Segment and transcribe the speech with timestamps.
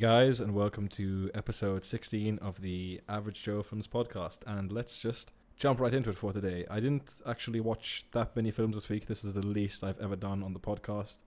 [0.00, 4.38] guys, and welcome to episode 16 of the Average Joe Films podcast.
[4.46, 6.64] And let's just jump right into it for today.
[6.70, 9.04] I didn't actually watch that many films this week.
[9.04, 11.18] This is the least I've ever done on the podcast.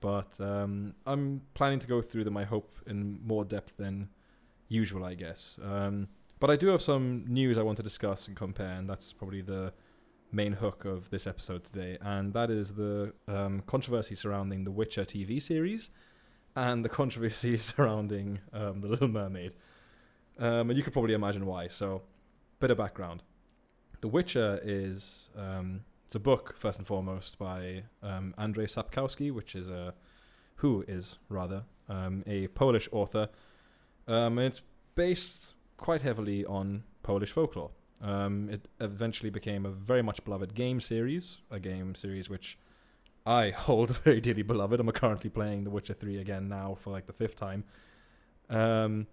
[0.00, 4.08] But um, I'm planning to go through them, I hope, in more depth than
[4.66, 5.56] usual, I guess.
[5.62, 6.08] Um,
[6.40, 9.42] but I do have some news I want to discuss and compare, and that's probably
[9.42, 9.72] the
[10.32, 11.98] main hook of this episode today.
[12.00, 15.90] And that is the um, controversy surrounding the Witcher TV series
[16.56, 19.54] and the controversy surrounding um, The Little Mermaid.
[20.38, 21.68] Um, and you could probably imagine why.
[21.68, 22.02] So,
[22.60, 23.22] bit of background.
[24.00, 29.54] The Witcher is um, it's a book first and foremost by um, Andrzej Sapkowski, which
[29.54, 29.92] is a
[30.56, 33.28] who is rather um, a Polish author,
[34.06, 34.62] um, and it's
[34.94, 37.70] based quite heavily on Polish folklore.
[38.00, 42.58] Um, it eventually became a very much beloved game series, a game series which
[43.28, 44.80] I hold very dearly beloved.
[44.80, 47.64] I'm currently playing The Witcher 3 again now for like the fifth time.
[48.48, 49.06] Um,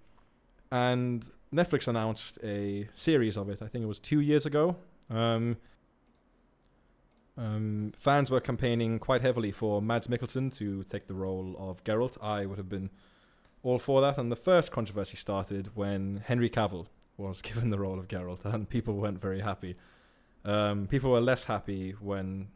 [0.71, 4.77] and Netflix announced a series of it, I think it was two years ago.
[5.09, 5.58] Um,
[7.38, 12.17] um, fans were campaigning quite heavily for Mads Mikkelsen to take the role of Geralt.
[12.23, 12.89] I would have been
[13.63, 14.17] all for that.
[14.17, 18.69] And the first controversy started when Henry Cavill was given the role of Geralt, and
[18.69, 19.75] people weren't very happy.
[20.45, 22.47] Um, people were less happy when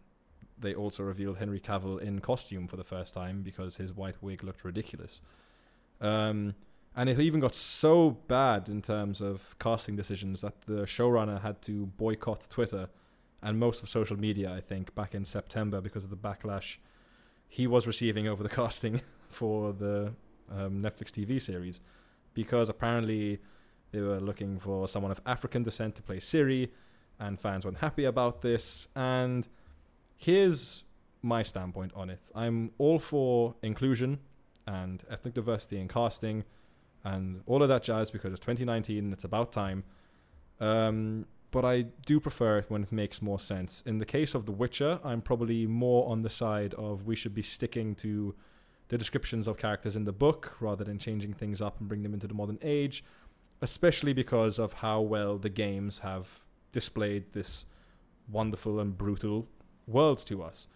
[0.59, 4.43] they also revealed Henry Cavill in costume for the first time because his white wig
[4.43, 5.21] looked ridiculous.
[6.01, 6.55] Um,
[6.95, 11.61] and it even got so bad in terms of casting decisions that the showrunner had
[11.63, 12.89] to boycott Twitter
[13.41, 16.77] and most of social media, I think, back in September because of the backlash
[17.47, 20.13] he was receiving over the casting for the
[20.51, 21.81] um, Netflix TV series.
[22.33, 23.39] Because apparently
[23.91, 26.69] they were looking for someone of African descent to play Ciri,
[27.19, 28.87] and fans weren't happy about this.
[28.95, 29.47] And
[30.19, 30.83] here's
[31.21, 34.19] my standpoint on it I'm all for inclusion
[34.67, 36.43] and ethnic diversity in casting
[37.03, 39.83] and all of that jazz because it's 2019 and it's about time.
[40.59, 43.81] Um, but I do prefer it when it makes more sense.
[43.85, 47.33] In the case of The Witcher, I'm probably more on the side of we should
[47.33, 48.35] be sticking to
[48.89, 52.13] the descriptions of characters in the book rather than changing things up and bring them
[52.13, 53.03] into the modern age,
[53.61, 56.27] especially because of how well the games have
[56.73, 57.65] displayed this
[58.29, 59.47] wonderful and brutal
[59.89, 60.67] world to us.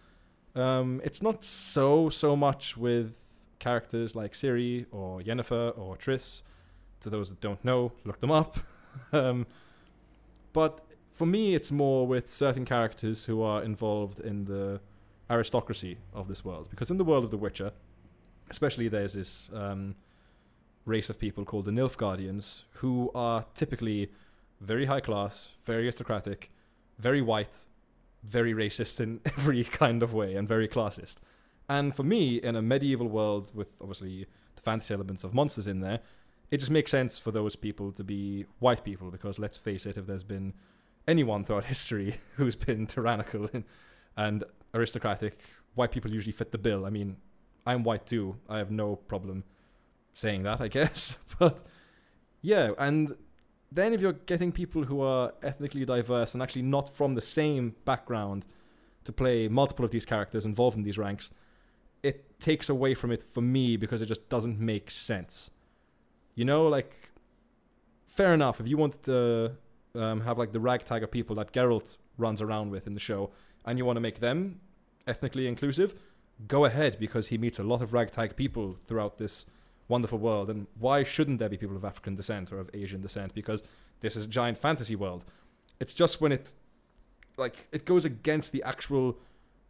[0.54, 3.14] Um, it's not so so much with
[3.58, 6.42] characters like Ciri or Yennefer or Triss.
[7.00, 8.56] To those that don't know, look them up.
[9.12, 9.46] um,
[10.52, 10.80] but
[11.10, 14.80] for me, it's more with certain characters who are involved in the
[15.30, 16.68] aristocracy of this world.
[16.70, 17.72] Because in the world of The Witcher,
[18.50, 19.94] especially there's this um,
[20.86, 24.10] race of people called the Nilfgaardians, who are typically
[24.60, 26.50] very high class, very aristocratic,
[26.98, 27.66] very white,
[28.26, 31.16] very racist in every kind of way, and very classist.
[31.68, 34.26] And for me, in a medieval world with obviously
[34.56, 36.00] the fantasy elements of monsters in there,
[36.50, 39.96] it just makes sense for those people to be white people because let's face it,
[39.96, 40.52] if there's been
[41.08, 43.48] anyone throughout history who's been tyrannical
[44.16, 45.38] and, aristocratic,
[45.74, 46.84] white people usually fit the bill.
[46.84, 47.16] I mean,
[47.64, 48.36] I'm white too.
[48.48, 49.44] I have no problem
[50.14, 51.18] saying that, I guess.
[51.38, 51.62] but
[52.42, 53.14] yeah, and
[53.72, 57.74] then if you're getting people who are ethnically diverse and actually not from the same
[57.84, 58.46] background
[59.04, 61.30] to play multiple of these characters involved in these ranks,
[62.02, 65.50] it takes away from it for me because it just doesn't make sense.
[66.34, 67.10] You know, like
[68.06, 69.52] fair enough if you want to
[69.94, 73.30] um, have like the ragtag of people that Geralt runs around with in the show,
[73.64, 74.60] and you want to make them
[75.06, 75.94] ethnically inclusive,
[76.48, 79.46] go ahead because he meets a lot of ragtag people throughout this
[79.88, 80.50] wonderful world.
[80.50, 83.34] And why shouldn't there be people of African descent or of Asian descent?
[83.34, 83.62] Because
[84.00, 85.24] this is a giant fantasy world.
[85.80, 86.54] It's just when it
[87.36, 89.18] like it goes against the actual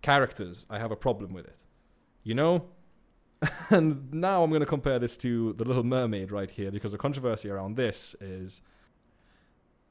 [0.03, 1.57] characters, I have a problem with it
[2.25, 2.65] you know?
[3.71, 6.99] and now I'm going to compare this to The Little Mermaid right here because the
[6.99, 8.63] controversy around this is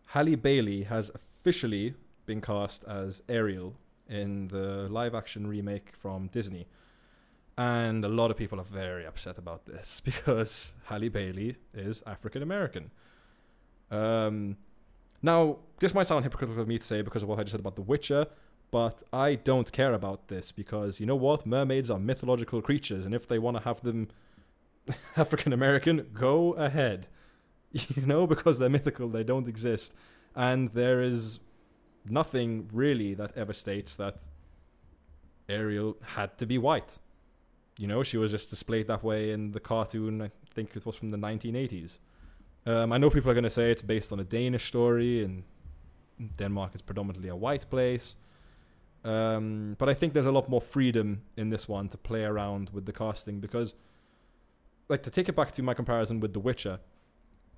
[0.07, 1.93] Halle Bailey has officially
[2.25, 3.75] been cast as Ariel
[4.09, 6.67] in the live action remake from Disney.
[7.57, 12.41] And a lot of people are very upset about this because Halle Bailey is African
[12.41, 12.91] American.
[13.91, 14.57] Um,
[15.21, 17.59] now, this might sound hypocritical of me to say because of what I just said
[17.59, 18.27] about The Witcher,
[18.71, 21.45] but I don't care about this because you know what?
[21.45, 24.09] Mermaids are mythological creatures, and if they want to have them
[25.17, 27.07] African American, go ahead.
[27.95, 29.95] You know, because they're mythical, they don't exist.
[30.35, 31.39] And there is
[32.07, 34.17] nothing really that ever states that
[35.49, 36.99] Ariel had to be white.
[37.77, 40.21] You know, she was just displayed that way in the cartoon.
[40.21, 41.97] I think it was from the 1980s.
[42.65, 45.43] Um, I know people are going to say it's based on a Danish story, and
[46.37, 48.15] Denmark is predominantly a white place.
[49.03, 52.69] Um, but I think there's a lot more freedom in this one to play around
[52.71, 53.75] with the casting because
[54.87, 56.79] like to take it back to my comparison with The Witcher,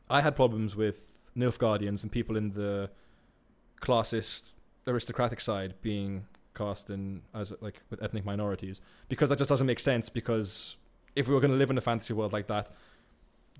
[0.09, 2.89] I had problems with Nilfgaardians and people in the
[3.81, 4.51] classist
[4.87, 9.79] aristocratic side being cast in as like with ethnic minorities because that just doesn't make
[9.79, 10.77] sense because
[11.15, 12.71] if we were going to live in a fantasy world like that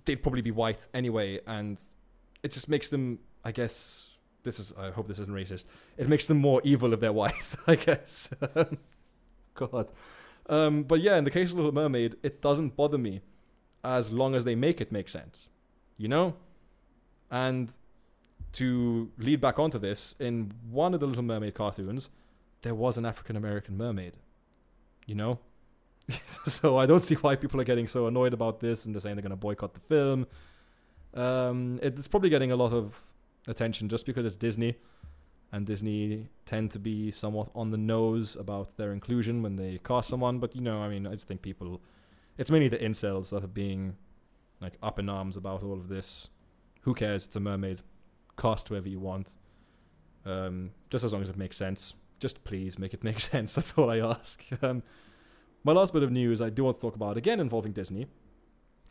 [0.06, 1.80] they'd probably be white anyway and
[2.44, 4.08] it just makes them i guess
[4.44, 5.66] this is i hope this isn't racist
[5.98, 8.30] it makes them more evil if they're white i guess.
[9.54, 9.90] God.
[10.48, 13.22] Um, but yeah in the case of little mermaid it doesn't bother me
[13.84, 15.50] as long as they make it make sense
[15.98, 16.36] you know?
[17.32, 17.72] And
[18.54, 22.10] to lead back onto this in one of the little mermaid cartoons
[22.66, 24.18] there was an African American mermaid.
[25.06, 25.40] You know?
[26.48, 29.16] so I don't see why people are getting so annoyed about this and they're saying
[29.16, 30.26] they're going to boycott the film.
[31.14, 33.04] Um, it's probably getting a lot of
[33.48, 34.76] attention just because it's Disney,
[35.52, 40.10] and Disney tend to be somewhat on the nose about their inclusion when they cast
[40.10, 40.40] someone.
[40.40, 41.82] But you know, I mean, I just think people,
[42.40, 43.96] it's mainly the incels that are being
[44.60, 46.30] like up in arms about all of this.
[46.82, 47.26] Who cares?
[47.26, 47.82] It's a mermaid.
[48.38, 49.38] Cast whoever you want,
[50.26, 53.56] um, just as long as it makes sense just please make it make sense.
[53.56, 54.44] That's all I ask.
[54.62, 54.84] Um,
[55.64, 58.06] my last bit of news I do want to talk about, again involving Disney,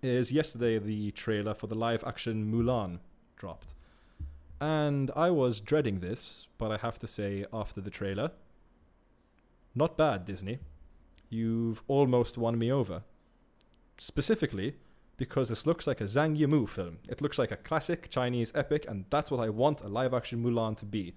[0.03, 2.99] is yesterday the trailer for the live action Mulan
[3.37, 3.75] dropped.
[4.61, 8.32] And I was dreading this, but I have to say, after the trailer,
[9.75, 10.59] not bad, Disney.
[11.29, 13.03] You've almost won me over.
[13.99, 14.75] Specifically,
[15.17, 16.99] because this looks like a Zhang Yimou film.
[17.09, 20.43] It looks like a classic Chinese epic, and that's what I want a live action
[20.43, 21.15] Mulan to be.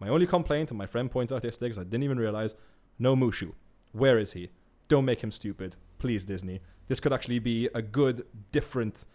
[0.00, 2.54] My only complaint, and my friend pointed out yesterday because I didn't even realize,
[2.98, 3.52] no Mushu.
[3.92, 4.50] Where is he?
[4.88, 5.76] Don't make him stupid.
[5.98, 6.60] Please, Disney.
[6.86, 9.06] This could actually be a good, different,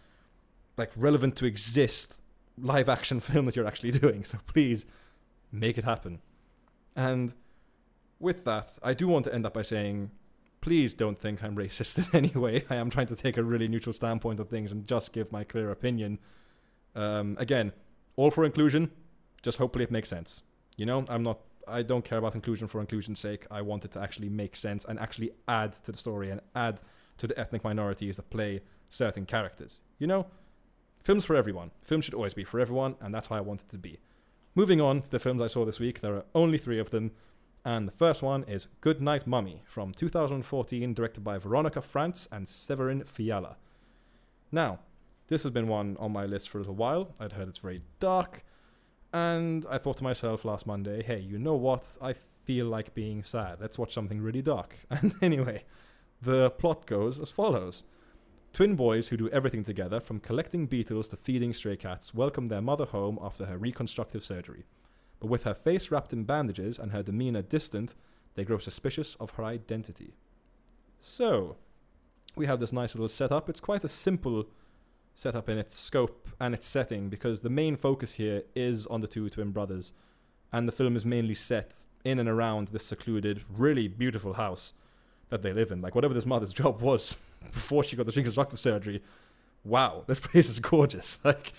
[0.77, 2.19] like relevant to exist
[2.57, 4.23] live action film that you're actually doing.
[4.23, 4.85] So please
[5.51, 6.19] make it happen.
[6.95, 7.33] And
[8.19, 10.11] with that, I do want to end up by saying,
[10.61, 12.65] please don't think I'm racist in any way.
[12.69, 15.43] I am trying to take a really neutral standpoint of things and just give my
[15.43, 16.19] clear opinion.
[16.95, 17.73] Um, again,
[18.15, 18.91] all for inclusion,
[19.41, 20.43] just hopefully it makes sense.
[20.77, 21.39] You know, I'm not.
[21.67, 23.45] I don't care about inclusion for inclusion's sake.
[23.49, 26.81] I want it to actually make sense and actually add to the story and add
[27.19, 29.79] to the ethnic minorities that play certain characters.
[29.97, 30.27] You know,
[31.03, 31.71] films for everyone.
[31.81, 33.99] Films should always be for everyone, and that's how I want it to be.
[34.55, 37.11] Moving on to the films I saw this week, there are only three of them,
[37.65, 42.47] and the first one is Good Night Mummy from 2014, directed by Veronika Franz and
[42.47, 43.55] Severin Fiala.
[44.51, 44.79] Now,
[45.27, 47.15] this has been one on my list for a little while.
[47.19, 48.43] I'd heard it's very dark
[49.13, 51.97] and I thought to myself last Monday, hey, you know what?
[52.01, 52.13] I
[52.45, 53.59] feel like being sad.
[53.61, 54.75] Let's watch something really dark.
[54.89, 55.63] And anyway,
[56.21, 57.83] the plot goes as follows.
[58.51, 62.61] Twin boys who do everything together, from collecting beetles to feeding stray cats, welcome their
[62.61, 64.65] mother home after her reconstructive surgery.
[65.19, 67.95] But with her face wrapped in bandages and her demeanor distant,
[68.35, 70.13] they grow suspicious of her identity.
[71.01, 71.55] So,
[72.35, 73.49] we have this nice little setup.
[73.49, 74.47] It's quite a simple
[75.15, 78.99] set up in its scope and its setting because the main focus here is on
[78.99, 79.93] the two twin brothers.
[80.51, 84.73] And the film is mainly set in and around this secluded really beautiful house
[85.29, 85.81] that they live in.
[85.81, 87.17] Like whatever this mother's job was
[87.53, 89.01] before she got the reconstructive surgery
[89.65, 91.17] wow this place is gorgeous.
[91.23, 91.53] Like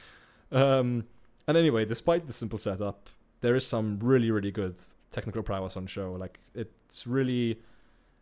[0.52, 1.04] um
[1.48, 3.08] and anyway despite the simple setup
[3.40, 4.76] there is some really really good
[5.10, 6.12] technical prowess on show.
[6.12, 7.58] Like it's really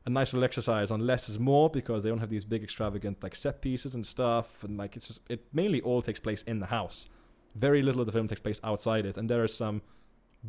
[0.04, 3.23] a nice little exercise on less is more because they don't have these big extravagant
[3.23, 6.59] like set pieces and stuff and like it's just it mainly all takes place in
[6.59, 7.09] the house.
[7.54, 9.80] Very little of the film takes place outside it and there is some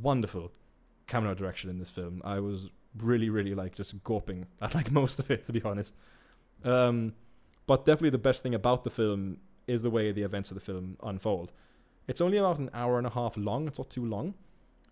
[0.01, 0.51] wonderful
[1.05, 2.22] camera direction in this film.
[2.25, 5.95] I was really really like just gawping at like most of it to be honest.
[6.63, 7.13] Um,
[7.67, 10.62] but definitely the best thing about the film is the way the events of the
[10.62, 11.51] film unfold.
[12.07, 14.33] It's only about an hour and a half long it's not too long.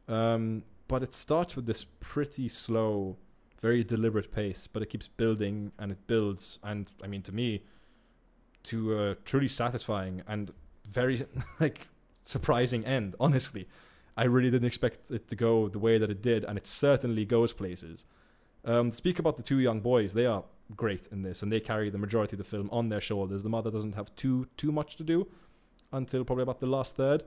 [0.08, 3.18] Um, but it starts with this pretty slow
[3.62, 6.60] very deliberate pace, but it keeps building and it builds.
[6.64, 7.64] And I mean, to me,
[8.64, 10.52] to a truly satisfying and
[10.88, 11.26] very
[11.60, 11.88] like
[12.24, 13.16] surprising end.
[13.20, 13.68] Honestly,
[14.18, 17.26] I really didn't expect it to go the way that it did, and it certainly
[17.26, 18.06] goes places.
[18.66, 20.44] Um, speak about the two young boys; they are
[20.76, 23.44] great in this, and they carry the majority of the film on their shoulders.
[23.44, 25.28] The mother doesn't have too too much to do
[25.94, 27.24] until probably about the last third,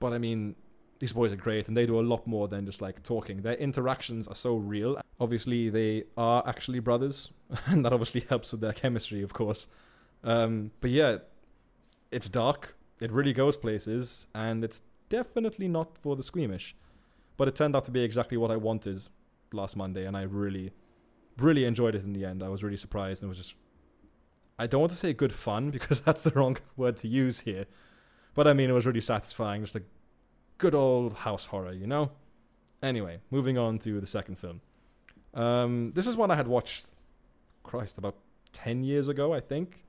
[0.00, 0.54] but I mean,
[0.98, 3.42] these boys are great and they do a lot more than just like talking.
[3.42, 5.00] Their interactions are so real.
[5.20, 7.30] Obviously, they are actually brothers,
[7.66, 9.68] and that obviously helps with their chemistry, of course.
[10.24, 11.18] Um, but yeah,
[12.10, 12.76] it's dark.
[13.00, 16.74] It really goes places, and it's definitely not for the squeamish.
[17.36, 19.02] But it turned out to be exactly what I wanted
[19.52, 20.72] last Monday, and I really,
[21.38, 22.42] really enjoyed it in the end.
[22.42, 23.54] I was really surprised, and it was just.
[24.58, 27.66] I don't want to say good fun because that's the wrong word to use here.
[28.34, 29.82] But I mean, it was really satisfying, just a
[30.58, 32.10] good old house horror, you know?
[32.82, 34.60] Anyway, moving on to the second film.
[35.34, 36.90] Um, this is one I had watched,
[37.62, 38.16] Christ, about
[38.52, 39.84] 10 years ago, I think.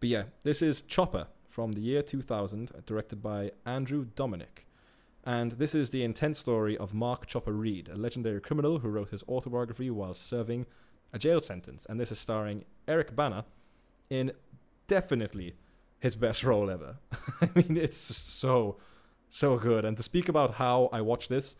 [0.00, 4.64] But yeah, this is Chopper from the year 2000, directed by Andrew Dominik.
[5.24, 9.10] And this is the intense story of Mark Chopper Read, a legendary criminal who wrote
[9.10, 10.66] his autobiography while serving
[11.12, 11.86] a jail sentence.
[11.88, 13.44] And this is starring Eric Bana
[14.08, 14.32] in
[14.86, 15.54] definitely
[15.98, 16.96] his best role ever.
[17.40, 18.78] I mean, it's so,
[19.30, 19.84] so good.
[19.84, 21.56] And to speak about how I watched this,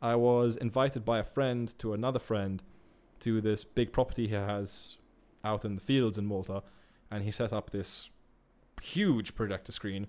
[0.00, 2.62] I was invited by a friend to another friend
[3.20, 4.96] to this big property he has
[5.44, 6.62] out in the fields in Malta.
[7.10, 8.10] And he set up this
[8.82, 10.06] huge projector screen.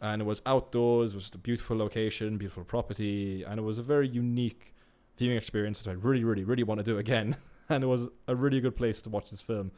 [0.00, 3.42] And it was outdoors, it was a beautiful location, beautiful property.
[3.42, 4.74] And it was a very unique
[5.16, 7.36] viewing experience that I really, really, really want to do again.
[7.68, 9.72] and it was a really good place to watch this film.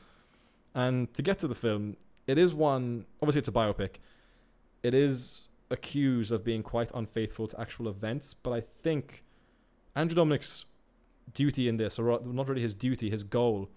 [0.74, 1.96] And to get to the film,
[2.26, 3.06] it is one.
[3.20, 3.96] Obviously, it's a biopic.
[4.82, 9.24] It is accused of being quite unfaithful to actual events, but I think
[9.94, 10.66] Andrew Dominik's
[11.34, 13.70] duty in this, or not really his duty, his goal,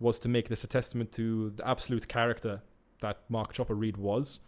[0.00, 2.60] was to make this a testament to the absolute character
[3.00, 4.40] that Mark Chopper Read was.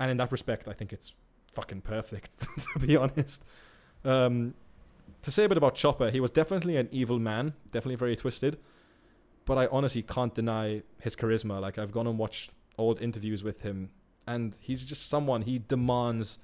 [0.00, 1.12] And in that respect, I think it's
[1.52, 2.40] fucking perfect,
[2.72, 3.44] to be honest.
[4.04, 4.54] Um,
[5.22, 8.58] to say a bit about Chopper, he was definitely an evil man, definitely very twisted.
[9.44, 11.60] But I honestly can't deny his charisma.
[11.60, 13.90] Like, I've gone and watched old interviews with him,
[14.28, 16.38] and he's just someone he demands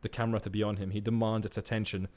[0.00, 0.90] the camera to be on him.
[0.90, 2.08] He demands its attention,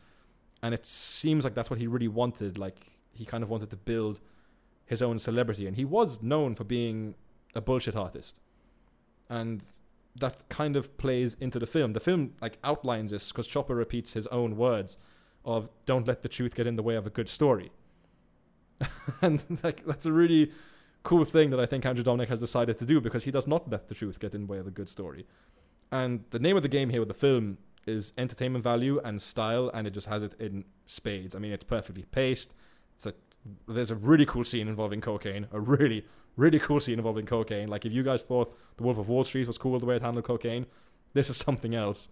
[0.64, 2.58] and it seems like that's what he really wanted.
[2.58, 2.80] Like
[3.12, 4.22] he kind of wanted to build
[4.86, 7.16] his own celebrity, and he was known for being
[7.54, 8.40] a bullshit artist,
[9.28, 9.62] and
[10.16, 11.92] that kind of plays into the film.
[11.92, 14.98] The film like outlines this because Chopper repeats his own words
[15.44, 17.74] of "Don't let the truth get in the way of a good story,"
[19.22, 20.54] and like that's a really
[21.04, 23.70] cool thing that I think Andrew Dominik has decided to do because he does not
[23.70, 25.26] let the truth get in the way of the good story.
[25.92, 29.70] And the name of the game here with the film is entertainment value and style,
[29.74, 31.36] and it just has it in spades.
[31.36, 32.54] I mean, it's perfectly paced.
[32.96, 33.14] It's a,
[33.68, 37.70] there's a really cool scene involving cocaine, a really, really cool scene involving cocaine.
[37.70, 40.02] Like, if you guys thought The Wolf of Wall Street was cool the way it
[40.02, 40.66] handled cocaine,
[41.14, 42.10] this is something else.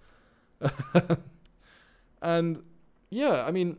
[2.21, 2.63] and
[3.09, 3.77] yeah, I mean,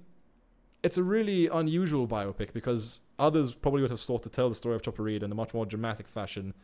[0.83, 4.75] it's a really unusual biopic because others probably would have sought to tell the story
[4.75, 6.55] of Chopper Read in a much more dramatic fashion.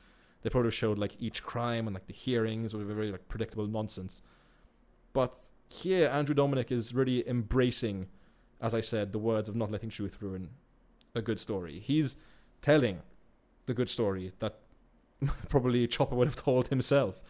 [0.43, 3.67] They probably showed like each crime and like the hearings would be very like predictable
[3.67, 4.23] nonsense.
[5.13, 8.07] But here, Andrew Dominik is really embracing,
[8.61, 10.49] as I said, the words of not letting truth ruin
[11.15, 11.79] a good story.
[11.79, 12.17] He's
[12.63, 13.01] telling
[13.67, 14.59] the good story that
[15.49, 17.23] probably Chopper would have told himself.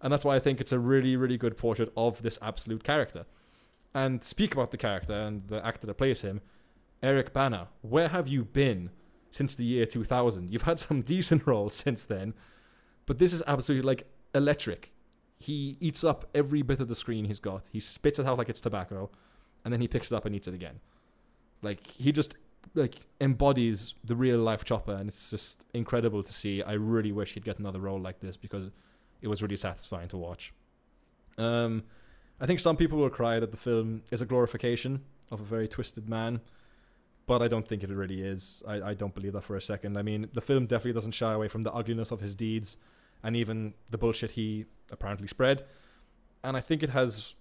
[0.00, 3.24] And that's why I think it's a really, really good portrait of this absolute character.
[3.94, 6.40] And speak about the character and the actor that plays him,
[7.02, 8.90] Eric Bana, where have you been
[9.30, 10.52] since the year 2000?
[10.52, 12.34] You've had some decent roles since then,
[13.06, 14.92] but this is absolutely like electric.
[15.38, 17.68] He eats up every bit of the screen he's got.
[17.72, 19.10] He spits it out like it's tobacco,
[19.64, 20.80] and then he picks it up and eats it again.
[21.62, 22.34] Like he just
[22.74, 26.62] like embodies the real life Chopper, and it's just incredible to see.
[26.62, 28.70] I really wish he'd get another role like this because
[29.22, 30.52] it was really satisfying to watch.
[31.36, 31.84] Um,
[32.40, 35.68] I think some people will cry that the film is a glorification of a very
[35.68, 36.40] twisted man
[37.28, 38.62] but I don't think it really is.
[38.66, 39.98] I, I don't believe that for a second.
[39.98, 42.78] I mean, the film definitely doesn't shy away from the ugliness of his deeds
[43.22, 45.64] and even the bullshit he apparently spread.
[46.42, 47.34] And I think it has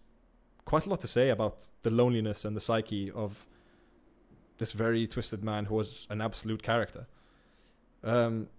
[0.65, 3.47] quite a lot to say about the loneliness and the psyche of
[4.57, 7.07] this very twisted man who was an absolute character.
[8.03, 8.49] Um,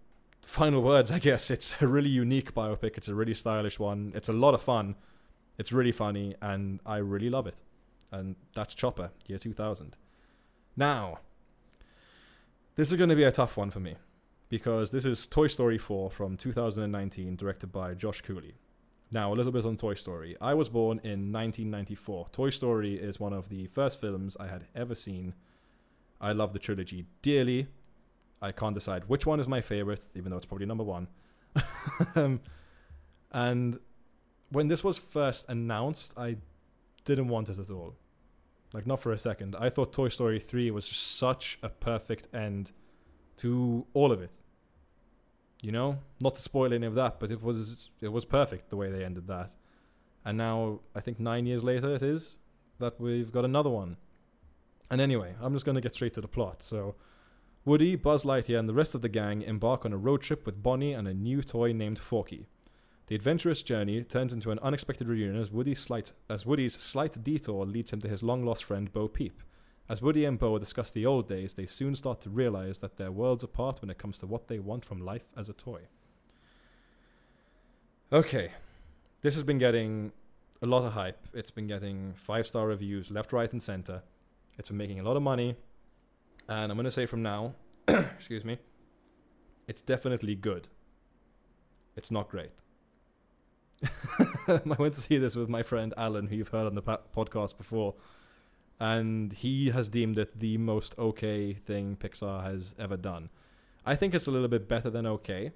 [0.40, 1.50] final words, I guess.
[1.50, 2.96] It's a really unique biopic.
[2.96, 4.12] It's a really stylish one.
[4.14, 4.94] It's a lot of fun.
[5.58, 7.62] It's really funny, and I really love it.
[8.12, 9.94] And that's Chopper, year 2000.
[10.78, 11.18] Now,
[12.76, 13.96] this is going to be a tough one for me
[14.48, 18.54] because this is Toy Story 4 from 2019, directed by Josh Cooley.
[19.10, 20.36] Now, a little bit on Toy Story.
[20.40, 22.28] I was born in 1994.
[22.30, 25.34] Toy Story is one of the first films I had ever seen.
[26.20, 27.66] I love the trilogy dearly.
[28.40, 31.08] I can't decide which one is my favorite, even though it's probably number one.
[32.14, 32.38] um,
[33.32, 33.80] and
[34.50, 36.36] when this was first announced, I
[37.04, 37.96] didn't want it at all.
[38.72, 39.56] Like not for a second.
[39.58, 42.72] I thought Toy Story 3 was such a perfect end
[43.38, 44.40] to all of it.
[45.62, 48.76] You know, not to spoil any of that, but it was it was perfect the
[48.76, 49.54] way they ended that.
[50.24, 52.36] And now I think 9 years later it is
[52.78, 53.96] that we've got another one.
[54.90, 56.62] And anyway, I'm just going to get straight to the plot.
[56.62, 56.94] So
[57.64, 60.62] Woody, Buzz Lightyear, and the rest of the gang embark on a road trip with
[60.62, 62.46] Bonnie and a new toy named Forky.
[63.08, 67.64] The adventurous journey turns into an unexpected reunion as Woody's slight, as Woody's slight detour
[67.64, 69.42] leads him to his long lost friend Bo Peep.
[69.88, 73.10] As Woody and Bo discuss the old days, they soon start to realize that they're
[73.10, 75.80] worlds apart when it comes to what they want from life as a toy.
[78.12, 78.52] Okay,
[79.22, 80.12] this has been getting
[80.60, 81.26] a lot of hype.
[81.32, 84.02] It's been getting five star reviews left, right, and center.
[84.58, 85.56] It's been making a lot of money.
[86.46, 87.54] And I'm going to say from now,
[87.88, 88.58] excuse me,
[89.66, 90.68] it's definitely good
[91.96, 92.52] It's not great.
[94.48, 97.56] I went to see this with my friend Alan, who you've heard on the podcast
[97.56, 97.94] before,
[98.80, 103.30] and he has deemed it the most okay thing Pixar has ever done.
[103.86, 105.52] I think it's a little bit better than okay,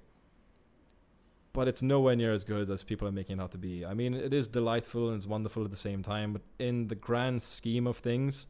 [1.52, 3.85] but it's nowhere near as good as people are making it out to be.
[3.85, 6.95] I mean, it is delightful and it's wonderful at the same time, but in the
[6.95, 8.47] grand scheme of things,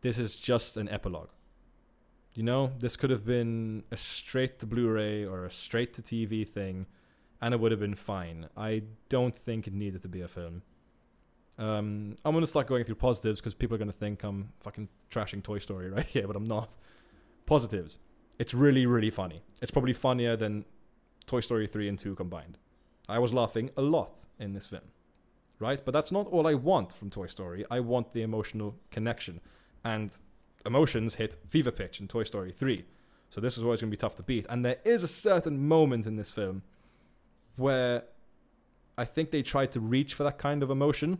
[0.00, 1.30] this is just an epilogue.
[2.34, 6.02] You know, this could have been a straight to Blu ray or a straight to
[6.02, 6.86] TV thing,
[7.42, 8.48] and it would have been fine.
[8.56, 10.62] I don't think it needed to be a film.
[11.58, 15.42] Um, I'm to start going through positives because people are to think I'm fucking trashing
[15.42, 16.76] Toy Story right here, but I'm not.
[17.44, 17.98] Positives.
[18.38, 19.42] It's really, really funny.
[19.60, 20.64] It's probably funnier than
[21.26, 22.58] Toy Story 3 and 2 combined.
[23.08, 24.84] I was laughing a lot in this film,
[25.58, 25.84] right?
[25.84, 27.64] But that's not all I want from Toy Story.
[27.70, 29.40] I want the emotional connection.
[29.84, 30.12] And
[30.64, 32.84] emotions hit fever pitch in Toy Story 3.
[33.30, 34.46] So this is always going to be tough to beat.
[34.48, 36.62] And there is a certain moment in this film
[37.56, 38.04] where
[38.96, 41.18] I think they tried to reach for that kind of emotion,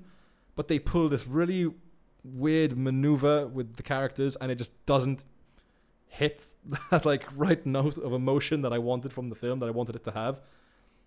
[0.54, 1.72] but they pull this really
[2.24, 5.24] weird maneuver with the characters and it just doesn't
[6.06, 6.42] hit
[6.90, 9.96] that like right note of emotion that I wanted from the film that I wanted
[9.96, 10.40] it to have.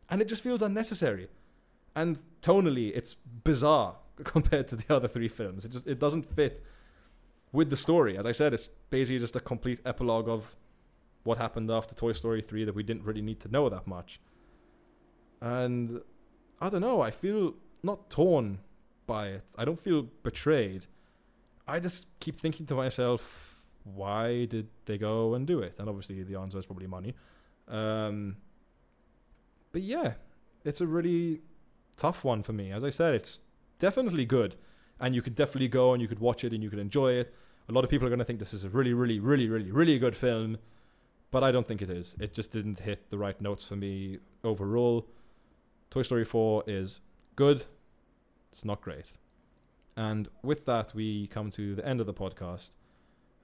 [0.10, 1.28] And it just feels unnecessary.
[1.96, 5.66] And tonally it's bizarre compared to the other three films.
[5.66, 6.62] It just it doesn't fit
[7.52, 8.18] with the story.
[8.18, 10.56] As I said, it's basically just a complete epilogue of
[11.24, 14.20] what happened after Toy Story 3 that we didn't really need to know that much.
[15.42, 16.02] And
[16.60, 18.60] I don't know, I feel not torn
[19.08, 19.44] by it.
[19.58, 20.86] I don't feel betrayed.
[21.68, 25.76] I just keep thinking to myself, why did they go and do it?
[25.78, 27.14] And obviously, the answer is probably money.
[27.68, 28.38] Um,
[29.72, 30.14] but yeah,
[30.64, 31.42] it's a really
[31.98, 32.72] tough one for me.
[32.72, 33.42] As I said, it's
[33.80, 34.56] definitely good,
[35.00, 37.34] and you could definitely go and you could watch it and you could enjoy it.
[37.70, 39.72] A lot of people are going to think this is a really, really, really, really,
[39.72, 40.58] really good film,
[41.32, 42.16] but I don't think it is.
[42.20, 45.08] It just didn't hit the right notes for me overall.
[45.90, 47.00] Toy Story 4 is
[47.36, 47.64] good,
[48.52, 49.06] it's not great.
[49.98, 52.72] And with that, we come to the end of the podcast.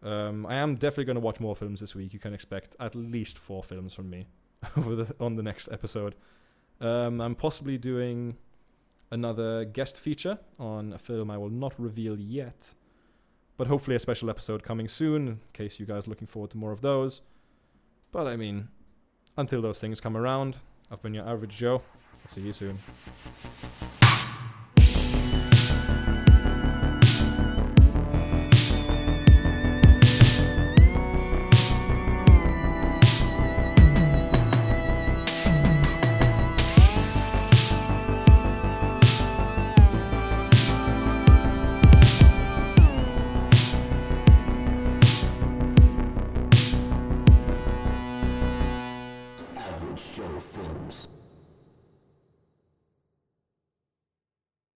[0.04, 2.14] Um, I am definitely going to watch more films this week.
[2.14, 4.28] You can expect at least four films from me
[4.78, 6.16] over the, on the next episode.
[6.82, 8.36] Um, I'm possibly doing
[9.12, 12.74] another guest feature on a film I will not reveal yet,
[13.58, 16.58] but hopefully a special episode coming soon in case you guys are looking forward to
[16.58, 17.22] more of those.
[18.12, 18.68] But I mean,
[19.38, 20.58] until those things come around,
[20.92, 21.82] I've been your average Joe.
[22.28, 22.80] See you soon.